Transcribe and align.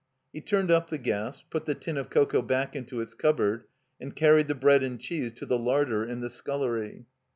He 0.33 0.41
tiimed 0.41 0.71
up 0.71 0.89
the 0.89 0.97
gas, 0.97 1.43
put 1.43 1.65
the 1.65 1.75
tin 1.75 1.95
of 1.95 2.09
cocoa 2.09 2.41
back 2.41 2.75
into 2.75 3.01
its 3.01 3.13
cupboard, 3.13 3.65
and 3.99 4.15
carried 4.15 4.47
the 4.47 4.55
bread 4.55 4.81
and 4.81 4.99
cheese 4.99 5.31
to 5.33 5.45
the 5.45 5.59
larder 5.59 6.03
in 6.03 6.21
the 6.21 6.29
scullery. 6.31 7.05